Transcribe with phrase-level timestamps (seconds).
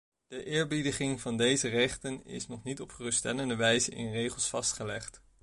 [0.27, 5.21] De eerbiediging van deze rechten is nog niet op geruststellende wijze in regels vastgelegd.